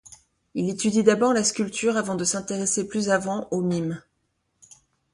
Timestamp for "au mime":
3.51-4.01